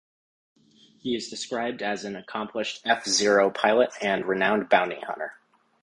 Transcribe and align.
He 0.97 1.15
is 1.15 1.29
described 1.29 1.83
as 1.83 2.05
an 2.05 2.15
accomplished 2.15 2.81
F-Zero 2.85 3.51
pilot 3.51 3.91
and 4.01 4.25
renowned 4.25 4.67
bounty 4.67 4.99
hunter. 4.99 5.35